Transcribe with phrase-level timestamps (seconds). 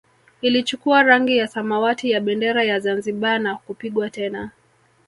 [0.41, 4.51] Ilichukua rangi ya samawati ya bendera ya Zanzibar na kupigwa tena